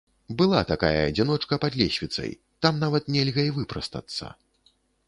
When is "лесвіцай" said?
1.83-2.35